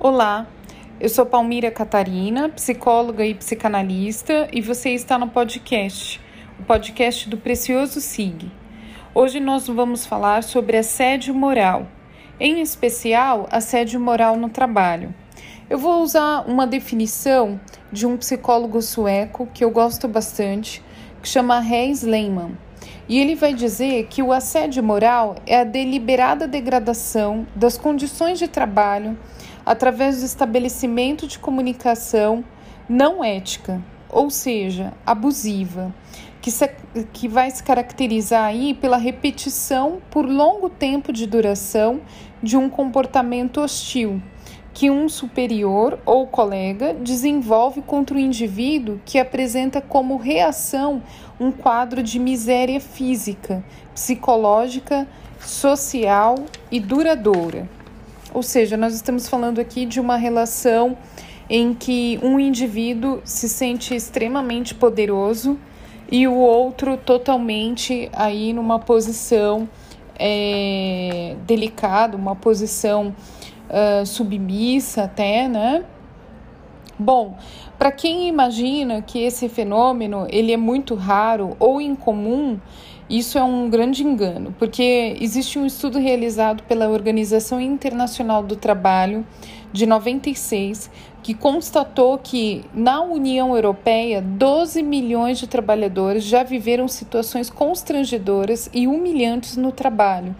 [0.00, 0.46] Olá,
[1.00, 6.20] eu sou Palmira Catarina, psicóloga e psicanalista, e você está no podcast,
[6.56, 8.48] o podcast do Precioso SIG.
[9.12, 11.88] Hoje nós vamos falar sobre assédio moral,
[12.38, 15.12] em especial assédio moral no trabalho.
[15.68, 17.60] Eu vou usar uma definição
[17.90, 20.80] de um psicólogo sueco que eu gosto bastante,
[21.20, 22.56] que chama Reis Lehmann.
[23.08, 28.46] E ele vai dizer que o assédio moral é a deliberada degradação das condições de
[28.46, 29.18] trabalho
[29.68, 32.42] através do estabelecimento de comunicação
[32.88, 35.94] não ética, ou seja, abusiva,
[36.40, 36.70] que, se,
[37.12, 42.00] que vai se caracterizar aí pela repetição por longo tempo de duração
[42.42, 44.22] de um comportamento hostil
[44.72, 51.02] que um superior ou colega desenvolve contra o indivíduo que apresenta como reação
[51.38, 53.62] um quadro de miséria física,
[53.92, 55.06] psicológica,
[55.40, 56.36] social
[56.70, 57.68] e duradoura.
[58.34, 60.96] Ou seja, nós estamos falando aqui de uma relação
[61.48, 65.58] em que um indivíduo se sente extremamente poderoso
[66.10, 69.68] e o outro totalmente aí numa posição
[70.18, 73.14] é, delicada, uma posição
[73.68, 75.84] uh, submissa até, né?
[76.98, 77.36] Bom,
[77.78, 82.58] para quem imagina que esse fenômeno ele é muito raro ou incomum,
[83.08, 89.24] isso é um grande engano, porque existe um estudo realizado pela Organização Internacional do Trabalho
[89.72, 90.90] de 96
[91.22, 98.88] que constatou que na União Europeia 12 milhões de trabalhadores já viveram situações constrangedoras e
[98.88, 100.34] humilhantes no trabalho,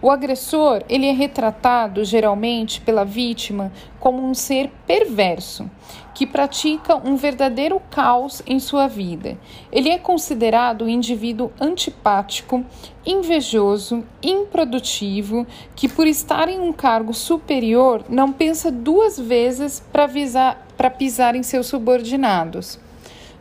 [0.00, 5.68] O agressor, ele é retratado geralmente pela vítima como um ser perverso,
[6.14, 9.36] que pratica um verdadeiro caos em sua vida.
[9.72, 12.64] Ele é considerado um indivíduo antipático,
[13.04, 15.44] invejoso, improdutivo,
[15.74, 21.66] que por estar em um cargo superior não pensa duas vezes para pisar em seus
[21.66, 22.78] subordinados.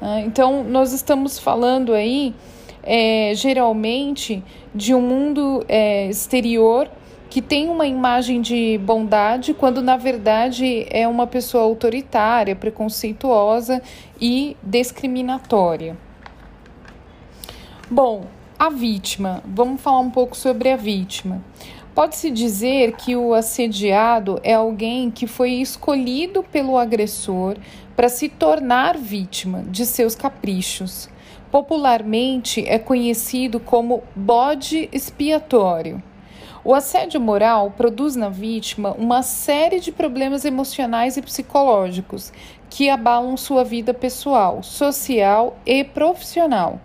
[0.00, 2.34] Ah, então, nós estamos falando aí
[2.82, 4.42] é, geralmente
[4.74, 6.90] de um mundo é, exterior
[7.30, 13.80] que tem uma imagem de bondade, quando na verdade é uma pessoa autoritária, preconceituosa
[14.20, 15.96] e discriminatória.
[17.90, 18.26] Bom,
[18.58, 19.42] a vítima.
[19.46, 21.42] Vamos falar um pouco sobre a vítima.
[21.94, 27.56] Pode-se dizer que o assediado é alguém que foi escolhido pelo agressor
[27.96, 31.08] para se tornar vítima de seus caprichos
[31.52, 36.02] popularmente é conhecido como bode expiatório.
[36.64, 42.32] O assédio moral produz na vítima uma série de problemas emocionais e psicológicos
[42.70, 46.80] que abalam sua vida pessoal, social e profissional.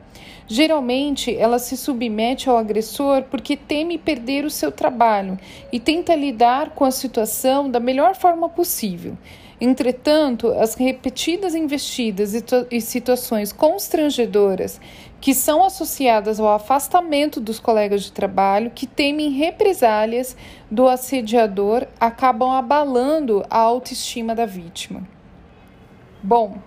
[0.48, 5.38] Geralmente, ela se submete ao agressor porque teme perder o seu trabalho
[5.74, 9.18] e tenta lidar com a situação da melhor forma possível.
[9.60, 12.34] Entretanto, as repetidas investidas
[12.72, 14.80] e, situações constrangedoras
[15.20, 20.38] que são associadas ao afastamento dos colegas de trabalho que temem represálias
[20.70, 25.17] do assediador acabam abalando a autoestima da vítima.
[26.22, 26.58] Bom,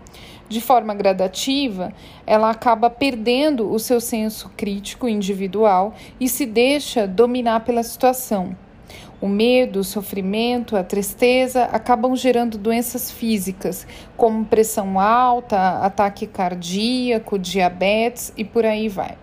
[0.49, 1.93] de forma gradativa,
[2.27, 8.57] ela acaba perdendo o seu senso crítico individual e se deixa dominar pela situação.
[9.21, 13.87] O medo, o sofrimento, a tristeza acabam gerando doenças físicas,
[14.17, 19.17] como pressão alta, ataque cardíaco, diabetes e por aí vai.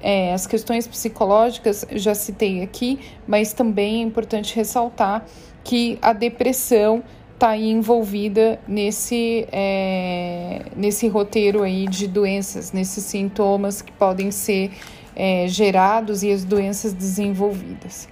[0.00, 5.24] é, as questões psicológicas já citei aqui, mas também é importante ressaltar
[5.64, 7.02] que a depressão
[7.38, 14.72] está aí envolvida nesse, é, nesse roteiro aí de doenças, nesses sintomas que podem ser
[15.14, 18.08] é, gerados e as doenças desenvolvidas.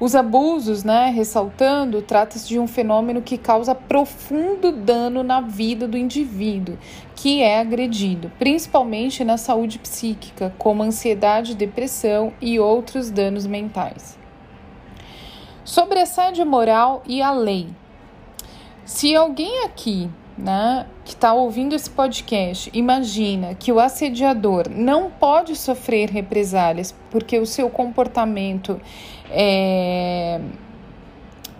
[0.00, 5.96] Os abusos, né, ressaltando, trata-se de um fenômeno que causa profundo dano na vida do
[5.96, 6.78] indivíduo
[7.14, 14.21] que é agredido, principalmente na saúde psíquica, como ansiedade, depressão e outros danos mentais.
[15.64, 17.68] Sobre assédio moral e a lei.
[18.84, 25.54] Se alguém aqui, né, que está ouvindo esse podcast, imagina que o assediador não pode
[25.54, 28.80] sofrer represálias porque o seu comportamento
[29.30, 30.40] é,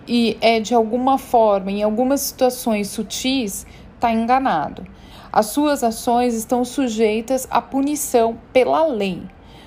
[0.05, 3.65] e é de alguma forma, em algumas situações sutis,
[3.95, 4.85] está enganado.
[5.31, 9.23] As suas ações estão sujeitas à punição pela lei.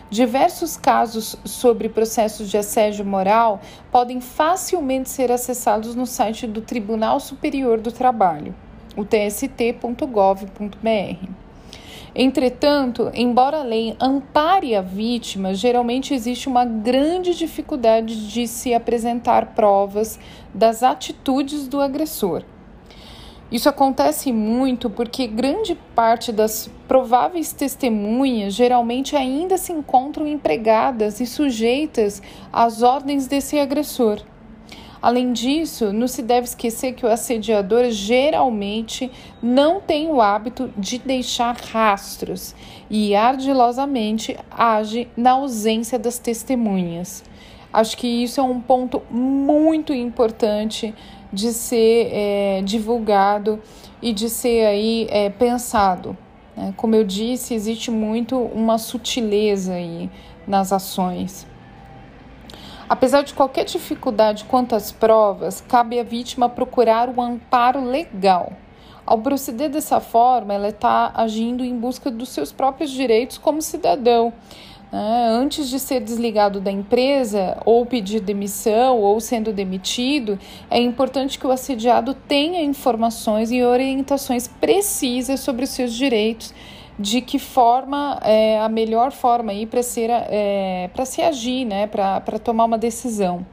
[0.09, 3.61] Diversos casos sobre processos de assédio moral
[3.91, 8.55] podem facilmente ser acessados no site do Tribunal Superior do Trabalho,
[8.97, 10.47] o tst.gov.br.
[12.15, 19.55] Entretanto, embora a lei ampare a vítima, geralmente existe uma grande dificuldade de se apresentar
[19.55, 20.21] provas
[20.55, 22.45] das atitudes do agressor.
[23.51, 31.27] Isso acontece muito porque grande parte das prováveis testemunhas geralmente ainda se encontram empregadas e
[31.27, 32.21] sujeitas
[32.53, 34.21] às ordens desse agressor.
[35.01, 39.09] Além disso, não se deve esquecer que o assediador geralmente
[39.41, 42.53] não tem o hábito de deixar rastros
[42.91, 47.23] e ardilosamente age na ausência das testemunhas.
[47.73, 50.95] Acho que isso é um ponto muito importante
[51.33, 53.61] de ser é, divulgado
[54.01, 56.17] e de ser aí é, pensado.
[56.57, 56.73] Né?
[56.77, 60.11] Como eu disse, existe muito uma sutileza aí
[60.47, 61.47] nas ações.
[62.89, 68.53] Apesar de qualquer dificuldade quanto às provas, cabe à vítima procurar um amparo legal.
[69.05, 74.33] Ao proceder dessa forma, ela está agindo em busca dos seus próprios direitos como cidadão
[74.97, 75.29] né?
[75.29, 80.39] Antes de ser desligado da empresa, ou pedir demissão, ou sendo demitido,
[80.71, 86.55] é importante que o assediado tenha informações e orientações precisas sobre os seus direitos
[86.99, 91.87] de que forma é a melhor forma aí para ser é, para se agir, né,
[91.87, 93.45] para tomar uma decisão.